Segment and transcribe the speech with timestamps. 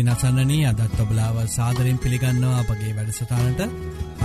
[0.00, 3.60] ඉතින් අසන්නනී අදත් ඔබලාව සාදරෙන් පිළිගන්නවා අපගේ වැඩසටානට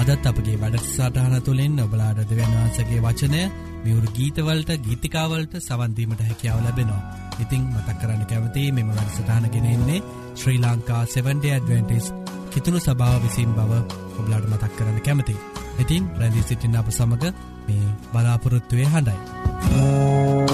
[0.01, 3.41] අදත් අපගේ වැඩසටහන තුළින් ඔබලාඩ දෙවන්වහන්සගේ වචනය
[3.83, 7.01] මියවරු ගීතවලට ගීතිකාවලට සවන්දීමට හැකියාව ලැබෙනවා.
[7.39, 9.99] ඉතිං මතක් කරන්න කැවති මෙම වැඩසටානගෙනෙන්නේ
[10.35, 12.07] ශ්‍රී ලංකා 70 ඇඩවෙන්ටිස්
[12.51, 13.71] කිතුුණු සභාව විසින් බව
[14.15, 15.35] ඔබලාට මතක් කරන්න කැමති.
[15.77, 17.31] ඉතින් ප්‍රැදි සිටින්න අප සමඟ
[17.67, 20.44] මේ බලාපොරොත්තුවය හඬයි.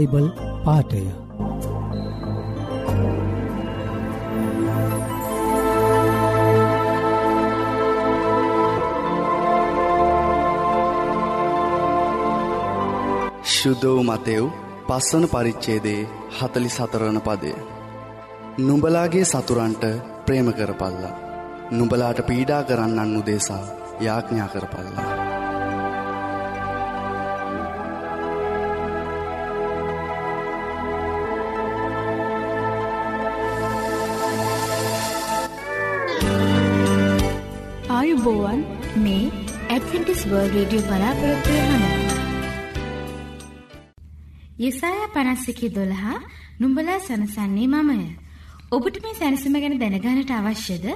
[0.00, 0.26] බයිබල්
[0.64, 1.00] පාටය
[13.52, 14.44] ශුද්ධෝ මතෙව්
[14.88, 17.52] පස්වන පරිච්චේදේ හතලි සතරණ පදය.
[18.58, 19.84] නුඹලාගේ සතුරන්ට
[20.26, 21.18] ප්‍රේම කරපල්ලා.
[21.70, 23.64] නුඹලාට පීඩා කරන්නන් උදේසා
[24.00, 25.19] යාඥා කරපල්ලා.
[38.20, 38.60] ආයුබෝවන්
[39.04, 39.24] මේ
[39.68, 42.10] ඇඩවෙන්ටිස් වර්ල් රේඩියෝ බලාපොරොත්තුවය හඬ.
[44.58, 46.18] යෙසායා පනස්සිකි දොළහා
[46.60, 47.98] නුඹලා සනසන්නේ මමය.
[48.70, 50.86] ඔබට මේ සැනසම ගැන දැනගානට අවශ්‍යද?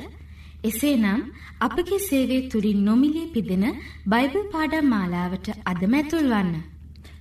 [0.65, 1.21] එසේ නම්
[1.61, 3.67] අපගේ සේවේ තුරින් නොමිලේ පිදෙන
[4.07, 6.51] බයිබල් පාඩම් මාලාවට අදම ඇතුල්වන්න.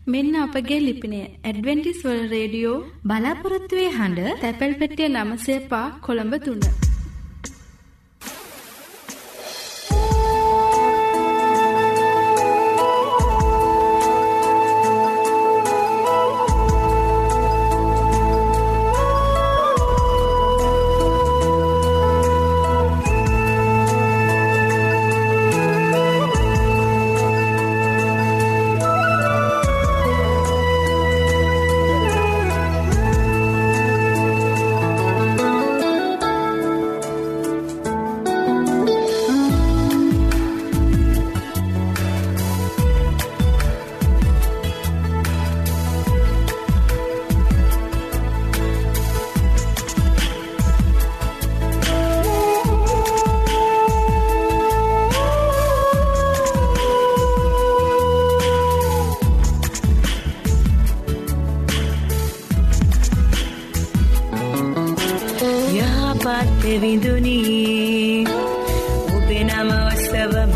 [0.07, 6.92] මෙන්න අපගේ ලිපිනය ඇඩවෙන්ටිස් වල් රේඩියෝ බලාපොරොත්තුවේ හඬ තැපැල් පෙටිය නමසේ පා කොළඹ තුන්න.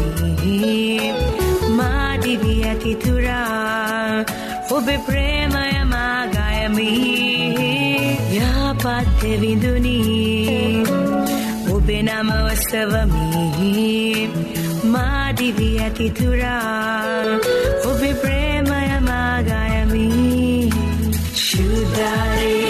[0.08, 1.12] ඔස්සවමි
[1.70, 4.26] මාදිවී ඇතිතුරා
[4.72, 6.92] ඔබේ ප්‍රේමය මාගයමි
[8.36, 10.84] යාපත්ත විඳුනී
[11.74, 13.46] ඔබේ නම ඔස්සවමි
[14.86, 17.24] මාදිවී ඇතිතුරා
[17.86, 20.08] ඔබේ ප්‍රේමය මාගයමි
[21.38, 22.68] ශුද්ධාරේ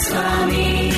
[0.00, 0.90] ඔබ ස්වාමී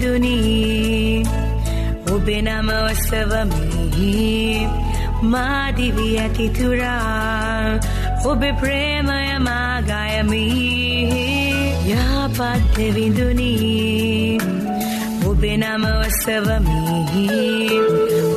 [0.00, 1.22] බඳුනි
[2.12, 4.12] ඔබේ නම ඔස්සවමෙහි
[5.24, 7.80] මාදිවි ඇතිතුරා
[8.24, 10.46] ඔබේ ප්‍රේමය මාගයමි
[11.90, 13.52] යහපත් දෙවිඳුනි.
[15.26, 17.28] ඔබේ නම ඔස්සවමෙහි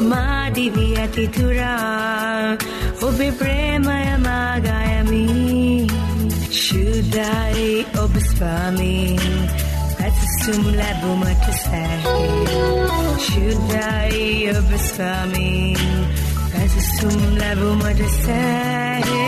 [0.04, 2.58] මාදිවි ඇතිතුරා
[3.02, 5.26] ඔබේ ප්‍රේමය මාගයමි
[6.54, 7.70] ශුද්ධයි
[8.00, 9.63] ඔබ ස්වාමී.
[10.50, 12.00] لب وما تسهل
[13.20, 16.08] شو الداعية بس فاهمين
[16.56, 17.04] بس
[17.38, 19.23] لب وما تسهل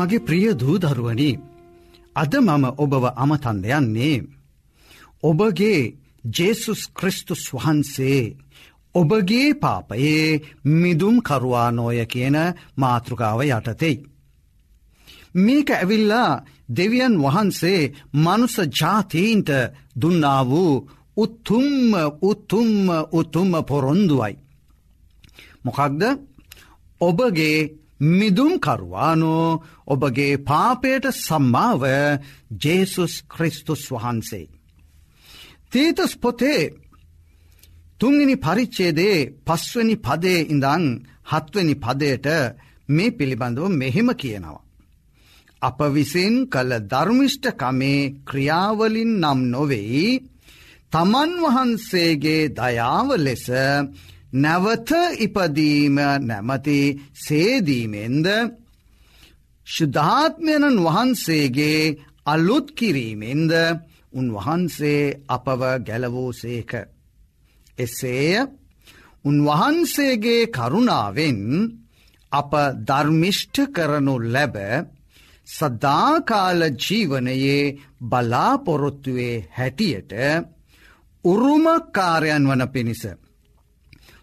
[0.00, 1.30] මගේ ප්‍රිය දූදරුවනි
[2.16, 4.26] අද මම ඔබව අමතන් දෙයන්නේ.
[5.22, 5.80] ඔබගේ
[6.28, 8.22] ජේසුස් ක්‍රිස්තුස් වහන්සේ
[8.94, 10.40] ඔබගේ පාපයේ
[10.74, 12.36] මිදුම් කරුවානෝය කියන
[12.76, 14.02] මාතෘකාව යටතෙයි.
[15.36, 19.50] මේක ඇවිල්ලා දෙවියන් වහන්සේ මනුස ජාතීන්ට
[19.96, 20.72] දුන්නා වූ
[21.16, 21.92] උත්තුම්ම
[22.22, 24.34] උත්තුම්ම උතුම්ම පොරොන්දුවයි.
[25.64, 26.02] මොකක්ද
[27.00, 31.82] ඔබගේ මිදුම්කරුවානෝ ඔබගේ පාපයට සම්මාව
[32.62, 34.46] ජේසුස් ක්‍රිස්තුස් වහන්සේ.
[35.72, 36.62] තීතස් පොතේ
[38.00, 40.84] තුංගනි පරිච්චේදේ පස්වනි පදේ ඉඳං
[41.26, 42.26] හත්වනි පදයට
[42.88, 44.64] මේ පිළිබඳව මෙහෙම කියනවා.
[45.62, 50.08] අප විසින් කළ ධර්මිෂ්ඨකමේ ක්‍රියාවලින් නම් නොවෙයි
[50.92, 53.46] තමන් වහන්සේගේ දයාව ලෙස
[54.32, 56.80] නැවත ඉපදීම නැමති
[57.16, 58.26] සේදීමෙන්ද
[59.66, 61.96] ශුද්ධාත්මයණන් වහන්සේගේ
[62.26, 63.52] අලුත් කිරීමෙන්ද
[64.12, 66.72] උන්වහන්සේ අපව ගැලවූ සේක.
[67.78, 68.46] එසේය
[69.24, 71.40] උන්වහන්සේගේ කරුණාවෙන්
[72.32, 74.56] අප ධර්මිෂ්ඨ කරනු ලැබ
[75.48, 80.12] සදාකාල ජීවනයේ බලාපොරොත්තුවේ හැටියට
[81.24, 83.02] උරුමකාරයන් වන පිණිස.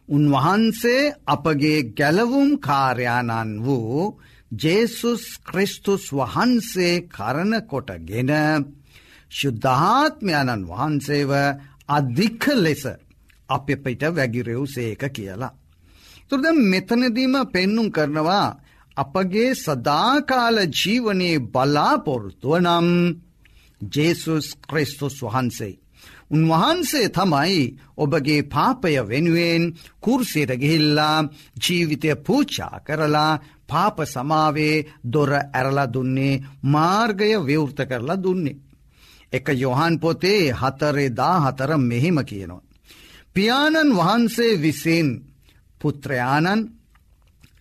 [0.10, 4.20] උන්වහන්සේ අපගේ ගැලවුම් කාර්යාණන් වූ
[4.54, 8.32] ජේසුස් ක්‍රිස්තුස් වහන්සේ කරනකොටගෙන
[9.32, 11.32] ශුද්ධාත්මයණන් වහන්සේව
[11.90, 12.84] අධික්ක ලෙස
[13.50, 15.58] අප පිට වැගිරෙව් සේක කියලා.
[16.30, 18.48] තුරද මෙතනදීම පෙන්නුම් කරනවා
[18.98, 22.88] අපගේ සදාකාල ජීවනයේ බලාපොරොත්තුව නම්
[23.82, 25.80] ජේසුස් ක්‍රිස්තුස් වහන්සේ.
[26.31, 27.62] උන්වහන්සේ තමයි
[27.98, 29.63] ඔබගේ පාපය වෙනුවෙන්
[30.00, 31.17] කුර්සියට ගිහිල්ලා
[31.57, 38.60] ජීවිතය පූචා කරලා පාප සමාවේ දොර ඇරලා දුන්නේ මාර්ගය විවෘත කරලා දුන්නේ.
[39.34, 42.67] එක යොහන් පොතේ හතරේ දා හතර මෙහෙම කියනවා.
[43.34, 45.07] පියාණන් වහන්සේ විසින්
[45.81, 46.67] පුත්‍රයාණන්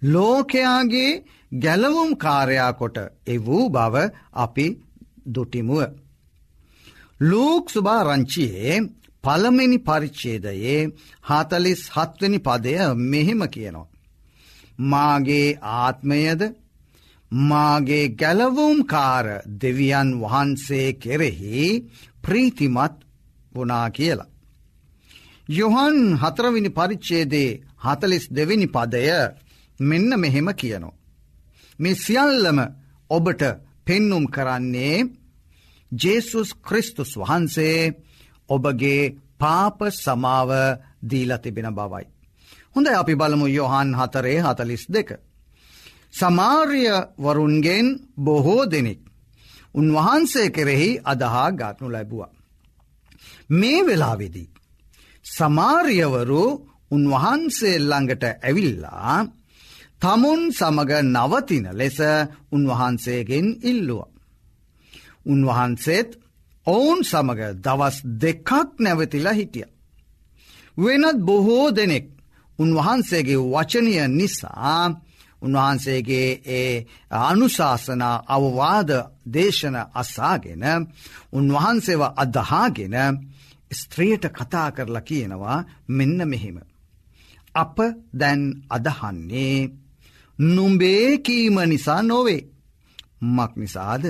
[0.05, 2.97] ලෝකයාගේ ගැලවුම් කාරයාකොට
[3.27, 3.95] එවූ බව
[4.35, 4.67] අපි
[5.27, 6.06] දුටිමුව.
[7.21, 8.77] ලූක් සුභාරංචියයේ
[9.25, 10.81] පළමනි පරිච්චේදයේ
[11.23, 13.89] හතලිස් හත්වනි පදය මෙහෙම කියනවා.
[14.83, 16.43] මාගේ ආත්මයද
[17.31, 19.27] මාගේ ගැලවුම් කාර
[19.61, 21.85] දෙවියන් වහන්සේ කෙරෙහි
[22.23, 22.97] ප්‍රීතිමත්
[23.55, 24.33] වනා කියලා.
[25.49, 29.05] යොහන් හතරවිනි පරිච්චේදේ හතලිස් දෙවිනි පදය
[29.81, 30.99] මෙන්න මෙහෙම කියනවා.
[31.79, 32.59] මේ සියල්ලම
[33.11, 33.43] ඔබට
[33.87, 34.97] පෙන්නුම් කරන්නේ
[35.93, 37.95] ජේසුස් ක්‍රිස්තුස් වහන්සේ
[38.49, 40.51] ඔබගේ පාප සමාව
[41.03, 42.07] දීලා තිබෙන බවයි.
[42.75, 45.09] හොඳ අපි බලමු යොහන් හතරේ හතලිස් දෙක.
[46.13, 46.85] සමාර්ය
[47.19, 49.01] වරුන්ගෙන් බොහෝ දෙනෙක්.
[49.75, 52.33] උන්වහන්සේ කෙරෙහි අදහා ගාටනු ලැබුවා.
[53.51, 54.51] මේ වෙලාවෙදී.
[55.27, 56.45] සමාරියවරු
[56.91, 59.17] උන්වහන්සේ ළඟට ඇවිල්ලා
[60.03, 61.99] තමුන් සමග නවතින ලෙස
[62.53, 64.16] උන්වහන්සේගෙන් ඉල්ලුව.
[65.27, 66.11] උන්වහන්සේත්
[66.67, 69.67] ඔවුන් සමඟ දවස් දෙකක් නැවතිලා හිටිය.
[70.79, 72.07] වෙනත් බොහෝ දෙනෙක්
[72.59, 74.83] උන්වහන්සේගේ වචනය නිසා
[75.43, 76.87] උන්වහන්සේගේ ඒ
[77.23, 78.91] අනුශාසනා අවවාද
[79.33, 80.65] දේශන අසාගෙන
[81.33, 82.97] උන්වහන්සේව අදහාගෙන
[83.71, 86.59] ස්ත්‍රියට කතා කරලා කියනවා මෙන්න මෙහෙම.
[87.55, 87.77] අප
[88.15, 89.57] දැන් අදහන්නේ
[90.39, 92.43] නුම්බේකීම නිසා නොවේ.
[93.27, 94.05] මක් නිසාද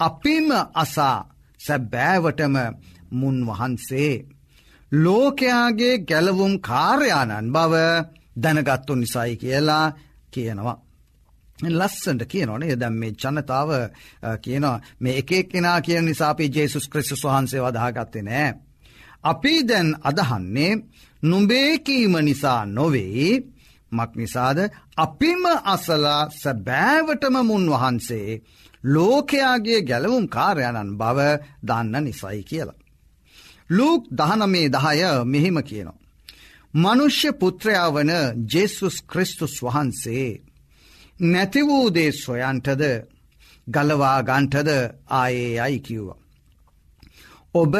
[0.00, 1.18] අපිම අසා
[1.60, 2.56] සැබෑවටම
[3.10, 4.14] මුන් වහන්සේ.
[4.92, 7.74] ලෝකයාගේ ගැලවුම් කාර්යාණන් බව
[8.36, 9.86] දැනගත්තු නිසයි කියලා
[10.30, 10.76] කියනවා.
[11.70, 13.70] ලස්සට කියනවන එදැම් මේ ජනතාව
[14.42, 18.50] කියනවා මේ එකෙක් කෙනා කියන නිසාපි ජේසුස් ක්‍රිස්තුස් වහන්සේ වදාගත්තේ නෑ.
[19.22, 20.72] අපි දැන් අදහන්නේ
[21.22, 23.30] නුඹේකීම නිසා නොවෙයි
[23.92, 24.58] මක් නිසාද
[24.96, 28.28] අපිම අසලා සැබෑවටම මුන් වහන්සේ
[28.84, 31.18] ලෝකයාගේ ගැලවුම් කාරයණන් බව
[31.62, 32.78] දන්න නිසයි කියලා.
[33.70, 36.00] ලූක් දහනමේ දහය මෙහෙම කියනවා.
[36.74, 38.10] මනුෂ්‍ය පුත්‍රයා වන
[38.46, 40.40] ජෙසුස් ක්‍රිස්තුස් වහන්සේ
[41.20, 42.82] නැති වූදේ සොයන්ටද
[43.66, 44.70] ගලවා ගන්ටද
[45.10, 46.08] ආයේ අයි කිව්ව.
[47.54, 47.74] ඔබ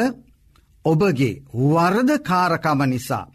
[0.85, 3.31] ඔබගේ වරදකාරකම නිසා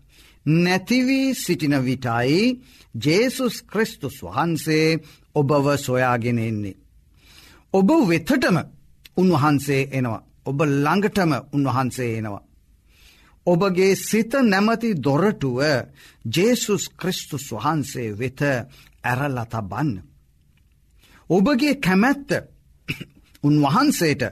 [0.46, 2.60] නැතිවී සිටින විටයි
[3.04, 4.98] ජේසුස් ක්‍රිස්තුස් වහන්සේ
[5.34, 6.85] ඔබව සොයාගෙන එන්නේ.
[7.74, 8.58] ඔබ වෙතටම
[9.16, 10.22] උන්වහන්සේ එනවා.
[10.44, 12.42] ඔබ ළඟටම උන්වහන්සේ එනවා.
[13.46, 15.60] ඔබගේ සිත නැමති දොරටුව
[16.26, 18.40] ජේසුස් ක්‍රිස්තුස් වහන්සේ වෙත
[19.04, 19.90] ඇරලත බන්න.
[21.30, 22.30] ඔබගේ කැමැත්ත
[23.48, 24.22] උන්වහන්සේට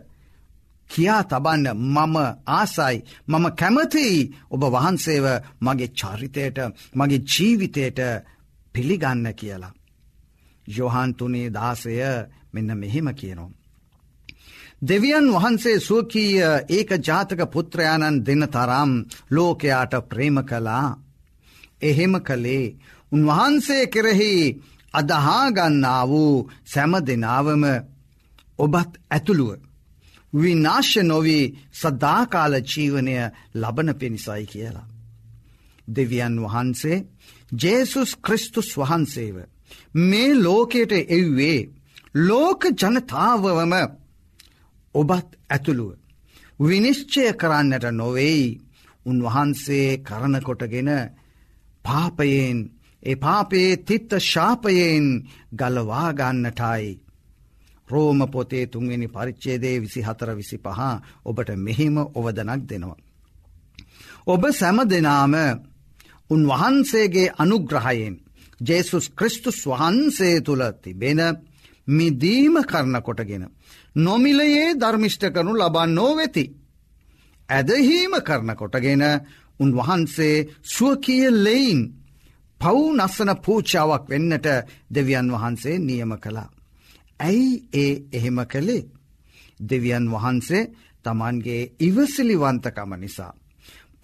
[0.91, 2.17] කියා තබන්න මම
[2.49, 2.97] ආසයි
[3.29, 5.27] මම කැමතියි ඔබ වහන්සේව
[5.61, 6.59] මගේ චරිතයට
[6.95, 8.01] මගේ ජීවිතයට
[8.75, 9.75] පිළිගන්න කියලා.
[10.67, 11.93] යොහන්තුනේ දාසය
[12.55, 13.53] මෙන්න මෙහෙම කියනවා.
[14.83, 18.91] දෙවියන් වහන්සේ සුවකීය ඒක ජාතක පුත්‍රයාණන් දෙන තරම්
[19.31, 20.89] ලෝකයාට ප්‍රේම කලා.
[21.83, 22.75] එහෙම කළේ
[23.13, 24.35] උන්වහන්සේ කෙරෙහි
[24.95, 26.35] අදහාගන්නා වූ
[26.65, 27.65] සැම දෙනාවම
[28.59, 29.61] ඔබත් ඇතුළුව.
[30.33, 33.15] විනාශ්‍ය නොවී සදාකාල ජීවනය
[33.55, 34.89] ලබන පිණිසයි කියලා.
[35.89, 37.05] දෙවියන් වහන්සේ
[37.53, 39.37] ජේසුස් ක්‍රිස්තුස් වහන්සේව
[40.03, 41.61] මේ ලෝකයට එව්වේ
[42.15, 43.75] ලෝක ජනතාවවම
[44.95, 45.97] ඔබත් ඇතුළුව.
[46.61, 48.61] විනිශ්චය කරන්නට නොවෙයි
[49.07, 50.91] උන්වහන්සේ කරනකොටගෙන
[51.85, 52.59] පාපයෙන්
[53.03, 55.07] ඒ පාපයේ තිත්ත ශාපයෙන්
[55.53, 57.01] ගලවාගන්නටයි.
[57.89, 60.81] රෝම පොතේ තුන්වෙනි පරිච්චේදේ විසි හතර විසි පහ
[61.25, 63.01] ඔබට මෙහිම ඔවදනක් දෙනවා.
[64.27, 65.35] ඔබ සැම දෙනාම
[66.31, 68.15] උන්වහන්සේගේ අනුග්‍රහයෙන්
[68.61, 71.21] ජේසුස් ක්‍රිස්තුස් වහන්සේ තුළ තිබෙන
[71.89, 73.45] මිදීම කරන කොටගෙන.
[73.97, 76.45] නොමිලයේ ධර්මිෂ්ට කරනු ලබන්නෝ වෙති.
[77.49, 79.03] ඇදහීම කරන කොටගෙන
[79.61, 81.81] උන්වහන්සේ සුවකිය ලෙයින්
[82.61, 84.47] පව් නස්සන පූචාවක් වෙන්නට
[84.91, 86.51] දෙවියන් වහන්සේ නියම කළා.
[87.21, 88.89] ඇයි ඒ එහෙම කළේ.
[89.61, 90.71] දෙවියන් වහන්සේ
[91.05, 93.33] තමන්ගේ ඉවසිලිවන්තකම නිසා.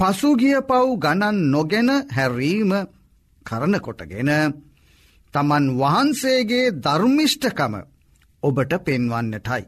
[0.01, 2.73] පසුගිය පව් ගණන් නොගෙන හැරීම
[3.47, 4.31] කරනකොටගෙන
[5.35, 7.75] තමන් වහන්සේගේ ධර්මිෂ්ඨකම
[8.43, 9.63] ඔබට පෙන්වන්නටයි.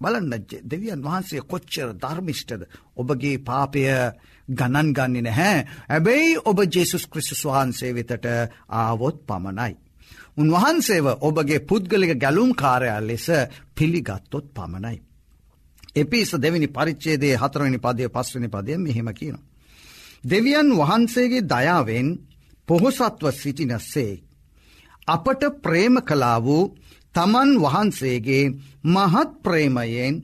[0.00, 0.32] බලන්න
[0.64, 2.62] දෙවියන් වහන්සේ කොච්චර ධර්මිෂ්ටද
[2.96, 3.84] ඔබගේ පාපය
[4.48, 8.26] ගණන් ගන්නේ නැහැ ඇබැයි ඔබ ජෙසුස් ක්‍රිස්තුස් වහන්සේ වෙතට
[8.70, 9.72] ආවොත් පමණයි.
[10.36, 13.26] උන්වහන්සේව ඔබගේ පුද්ගලික ගැලුම් කාරයල් ලෙස
[13.74, 14.96] පිළිගත්තොත් පමණයි.
[15.96, 19.36] එපිස දෙවිනි පරිච්චේදේ හතරවනි පදය පස්වනි පදය මෙහෙම කියන.
[20.24, 22.08] දෙවියන් වහන්සේගේ දයාවෙන්
[22.68, 24.22] පොහොසත්ව සිටිනස්සේ.
[25.08, 26.72] අපට ප්‍රේම කලා වූ
[27.14, 28.52] තමන් වහන්සේගේ
[28.84, 30.14] මහත් ප්‍රේමයෙන්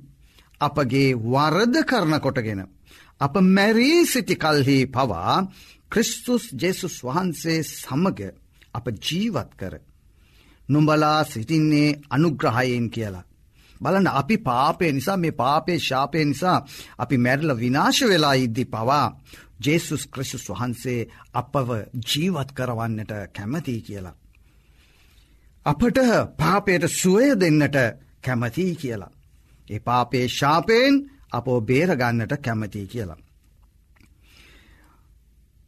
[0.61, 2.61] අපගේ වරද කරන කොටගෙන.
[3.21, 5.37] අප මැරී සිටි කල්හි පවා
[5.93, 8.21] ක්‍රිස්තුස් ජෙසුස් වහන්සේ සමග
[8.75, 9.75] අප ජීවත් කර.
[10.69, 13.29] නුඹලා සිටින්නේ අනුග්‍රහයෙන් කියලා.
[13.81, 16.59] බලන්න අපි පාපය නිසා මේ පාපේ ශාපය නිසා
[16.99, 19.07] අපි මැරල විනාශ වෙලා ඉද්දි පවා
[19.61, 21.69] ජේසුස් ක්‍රෂුස් වහන්සේ අපව
[22.09, 24.20] ජීවත් කරවන්නට කැමතියි කියලා.
[25.67, 25.99] අපට
[26.39, 27.77] පාපයට සුවය දෙන්නට
[28.23, 29.11] කැමතියි කියලා.
[29.71, 30.95] ඒ පාපේ ශාපයෙන්
[31.33, 33.21] අපෝ බේරගන්නට කැමතියි කියලා.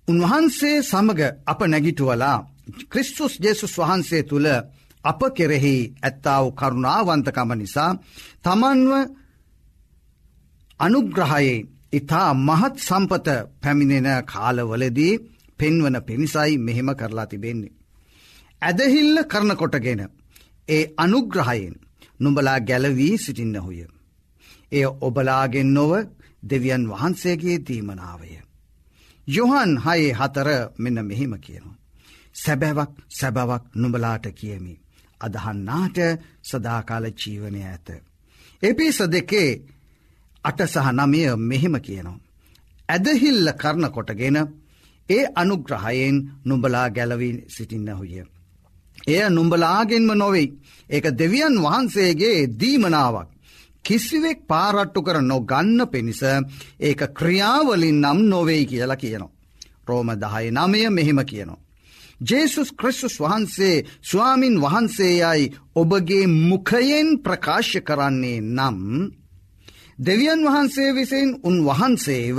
[0.09, 2.39] උන්වහන්සේ සමග අප නැගිටුවලා
[2.89, 4.49] ක්‍රිස්තුස් ජෙසුස් වහන්සේ තුළ
[5.05, 7.91] අප කෙරෙහි ඇත්තාව කරුණාවන්තකම නිසා
[8.43, 8.93] තමන්ව
[10.81, 13.29] අනුග්‍රහයේ ඉතා මහත් සම්පත
[13.63, 15.21] පැමිණෙන කාලවලදී
[15.59, 17.82] පෙන්වන පිණිසයි මෙහෙම කරලා තිබෙන්නේ.
[18.63, 20.03] ඇදහිල්ල කරන කොටගෙන
[20.69, 21.75] ඒ අනුග්‍රහයෙන්
[22.21, 23.81] නුඹලා ගැලවී සිටින්නහුය.
[24.73, 25.93] එය ඔබලාගෙන් නොව
[26.43, 28.31] දෙවියන් වහන්සේගේ දීමනාවය.
[29.29, 30.49] යොහන් හයේ හතර
[30.79, 31.81] මෙන්න මෙහෙම කියනවා.
[32.35, 34.75] සැබැවක් සැබවක් නුඹලාට කියමි.
[35.21, 35.99] අදහන්නාට
[36.43, 37.89] සදාකාල ජීවනය ඇත.
[38.63, 39.51] එපිස දෙකේ
[40.45, 42.23] අට සහ නමය මෙහෙම කියනවා.
[42.89, 44.39] ඇදහිල්ල කරන කොටගෙන
[45.09, 48.32] ඒ අනුග්‍රහයෙන් නුඹලා ගැලවී සිටින්නහුය.
[49.07, 50.53] එය නුඹලාගෙන්ම නොවෙයි.
[50.91, 53.29] ඒක දෙවියන් වහන්සේගේ දීමනාවක්.
[53.85, 56.23] කිසිවෙක් පාරට්ටු කර නොගන්න පිණිස
[56.81, 59.33] ඒක ක්‍රියාවලින් නම් නොවෙයි කියලා කියනවා.
[59.87, 61.63] රෝම දහය නමය මෙහෙම කියනවා.
[62.21, 68.81] ජේසුස් ක්‍රිස්තුස් වහන්සේ ස්වාමින් වහන්සේයයි ඔබගේ මුඛයෙන් ප්‍රකාශ කරන්නේ නම්
[69.99, 72.39] දෙවියන් වහන්සේ විසින් උන්වහන්සේව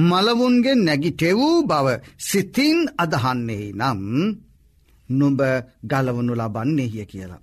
[0.00, 1.86] මලවුන්ගේ නැගිටෙවූ බව
[2.20, 4.02] සිතින් අදහන්නේ නම්
[5.12, 5.40] නුඹ
[5.84, 7.40] ගලවනු ලබන්නේහිය කියලා.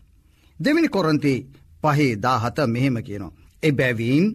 [0.59, 1.33] දෙමිනි කොරන්ති
[1.83, 3.35] පහේ දාහත මෙහෙම කියනවා.
[3.63, 4.25] එබැවීන්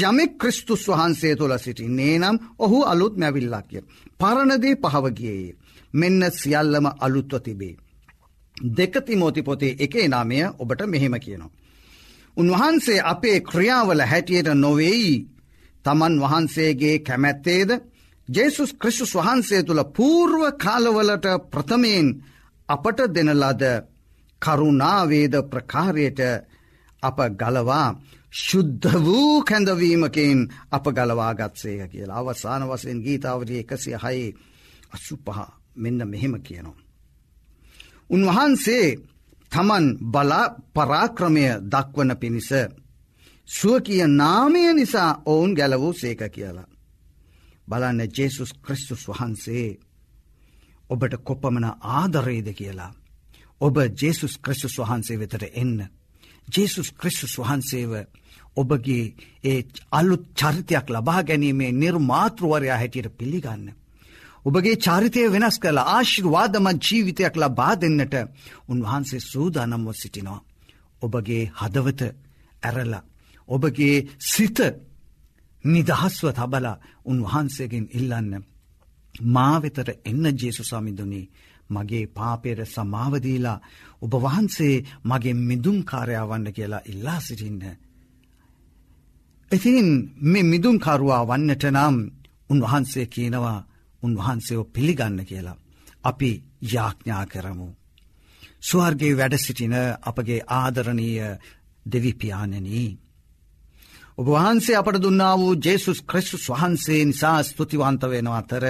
[0.00, 3.78] යමෙක් ක්‍රිස්තුස් වහන්සේ තුළ සිටින්නේ නම් ඔහු අලුත් මැවිල්ලක්ය.
[4.20, 5.56] පරණදේ පහවගියයේ.
[5.94, 7.76] මෙන්න සියල්ලම අලුත්ව තිබේ.
[8.56, 11.50] දෙකතිමෝති පොතේ එකේ නාමය ඔබට මෙහෙම කියනවා.
[12.36, 15.14] උන්වහන්සේ අපේ ක්‍රියාවල හැටියට නොවෙයි
[15.84, 17.70] තමන් වහන්සේගේ කැමැත්තේද
[18.28, 22.08] ජේසුස් ක්‍රිස්ුස් වහන්සේ තුළ පූර්ව කාලවලට ප්‍රථමයෙන්
[22.68, 23.62] අපට දෙනලද
[24.42, 26.20] කරුණාවේද ප්‍රකාරයට
[27.02, 27.88] අප ගලවා
[28.38, 30.38] ශුද්ධ වූ කැඳවීමකින්
[30.70, 34.34] අප ගලවාගත්සේක කියලා අවසාන වසයෙන් ගීතාවරී එකසිය හයි
[34.90, 35.38] අසු පහ
[35.76, 36.82] මෙන්න මෙහෙම කියනවා.
[38.10, 38.86] උන්වහන්සේ
[39.52, 42.50] තමන් බලා පරාක්‍රමය දක්වන පිණිස.
[43.48, 46.72] සුවකිය නාමය නිසා ඔවුන් ගැලවූ සේක කියලා.
[47.68, 49.68] බලන්න ජේසුස් ක්‍රිස්තුස් වහන්සේ
[50.92, 52.92] ඔබට කොපමන ආදරේද කියලා.
[53.60, 55.78] ඔබ ජේසුස් ක්‍රිස්තුස් වහන්සේ වෙතට එන්න.
[56.48, 57.92] ජේසුස් ක්‍රිස්තුස් වහන්සේව
[58.56, 63.66] ඔබගේ ඒ අලුත් චරිතයක් ලබා ගැනීමේ නිර්මාතෘවරයා හැටියට පිළිගන්න.
[64.44, 68.14] ඔබගේ චරිතය වෙනස් කළ ආශිර්වාදම ජීවිතයක් ලබා දෙන්නට
[68.68, 70.44] උන්වහන්සේ සූදානම්ව සිටිනවා.
[71.02, 72.00] ඔබගේ හදවත
[72.62, 72.94] ඇරල.
[73.48, 74.58] ඔබගේ සිත
[75.64, 76.66] නිදහස්ව තබල
[77.04, 78.51] උන්වහන්සේගෙන් ඉල්ලන්න.
[79.20, 81.30] මා වෙතට එන්න ජේසු සමිඳුනී
[81.70, 83.62] මගේ පාපේර සමාවදීලා
[84.02, 87.62] ඔබ වහන්සේ මගේ මිදුම් කාරයාවන්න කියලා ඉල්ලා සිටින්න.
[89.50, 89.88] ඉතින්
[90.22, 91.96] මේ මිදුම්කරුවා වන්නට නම්
[92.50, 93.58] උන්වහන්සේ කියනවා
[94.02, 95.62] උන්වහන්සේෝ පිළිගන්න කියලා.
[96.04, 96.30] අපි
[96.72, 97.68] යාඥා කරමු.
[98.62, 101.38] ස්වර්ගේ වැඩ සිටින අපගේ ආදරණීය
[101.86, 102.98] දෙවිපාණනී.
[104.18, 108.64] ඔබ වහන්සේ අපට දුන්නා වූ ජේසුස් ක්‍රිස්තුස් වහන්සේ නිසා ස්තුතිවන්ත වෙනවා අතර.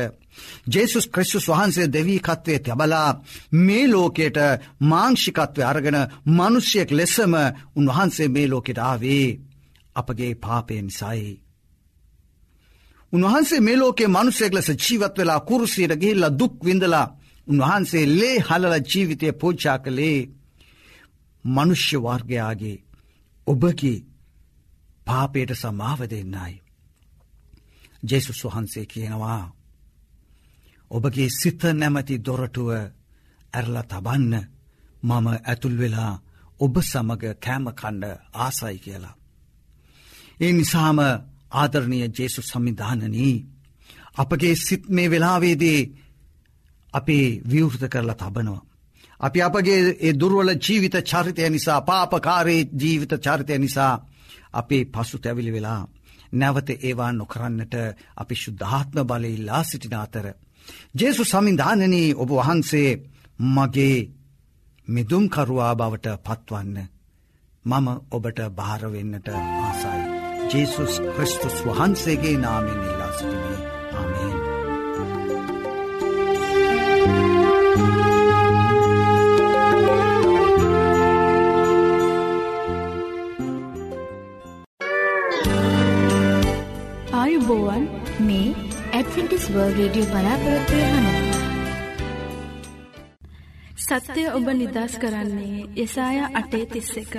[0.67, 3.11] ජේසුස් ක්‍රිස්තුස් වහන්සේ දෙවීකත්වය තැබලා
[3.59, 4.39] මේ ලෝකයට
[4.83, 7.33] මාංෂිකත්වය අරගෙන මනුෂ්‍යයෙක් ලෙසම
[7.77, 9.29] උන්වහන්සේ මේ ලෝකෙට ආවේ
[9.97, 11.41] අපගේ පාපය නිසයි.
[13.13, 17.07] උන්වහන්සේ මේ ලෝකේ මනුස්සෙක් ලෙස ජීවත් වෙලා කුරුසියට ගිහිල්ල දුක් විඳලා
[17.47, 20.19] උන්වහන්සේ ලේ හලල ජීවිතය පෝච්චා කළේ
[21.45, 22.83] මනුෂ්‍ය වර්ගයාගේ
[23.47, 24.05] ඔබගේ
[25.07, 26.55] පාපයට සමාව දෙන්නයි.
[28.03, 29.45] ජෙසුස් වහන්සේ කියනවා.
[30.93, 32.71] ඔබගේ සිත නැමති දොරටුව
[33.53, 34.35] ඇරල තබන්න
[35.03, 36.13] මම ඇතුල් වෙලා
[36.61, 38.05] ඔබ සමග කෑමකණ්ඩ
[38.37, 39.17] ආසයි කියලා.
[40.41, 40.99] ඒ නිසාම
[41.53, 43.37] ආදරණය ජේසු සම්මිධානනී.
[44.15, 45.81] අපගේ සිත් මේ වෙලාවේදේ
[46.95, 48.63] අපේ විවෘත කරලා තබනවා.
[49.21, 53.95] අපි අපගේ ඒ දුර්වල ජීවිත චරිතය නිසා පාපකාරයේ ජීවිත චරිතය නිසා
[54.53, 55.83] අපේ පසු තැවිලි වෙලා.
[56.33, 57.75] නැවත ඒවා නොකරන්නට
[58.17, 60.27] අපි ශුද්ධාත්ම බලඉල්ලා සිටින අතර.
[60.95, 62.91] ජේසු සමිධානනී ඔබ වහන්සේ
[63.49, 63.99] මගේ
[64.89, 66.89] මිදුම්කරුවා බවට පත්වන්න.
[67.65, 70.01] මම ඔබට භාරවෙන්නට ආසයි.
[70.51, 73.61] ජේසුස් ක්‍රිස්තුස් වහන්සේගේ නාමෙන් ඉල්ලා සිටිනේ
[73.93, 74.37] ආමේන්.
[87.13, 87.85] ආයුබෝවන්
[88.21, 88.49] මේ
[88.93, 91.21] ඇඩ්වෙන්ටිස් වර්ල්ඩ් රේඩියෝ බලාපොරොත්තු වෙනවා.
[93.85, 97.15] සත්‍යය ඔබ නිදස් කරන්නේ යසායා අටේ තිස්ස එක.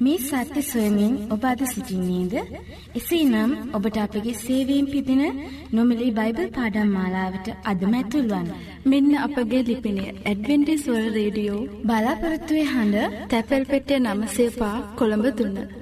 [0.00, 2.34] මේ සත්‍ය සොයමින් ඔබ අද සිසිින්නේද?
[2.94, 5.22] එසේනම් ඔබට අපගේ සේවීම් පිදින
[5.72, 8.48] නොමිලි බයිබල් පාඩම් මාලාවට අදම ඇතුල්වන්න.
[8.86, 15.79] මෙන්න අපගේ ලිපිනය ඇඩවෙන්ටිස්වල් රේඩියෝ බලාපොරොත්තුවේ හඬ තැපැල් පෙටිය නම සේපා කොළඹ තුන්න.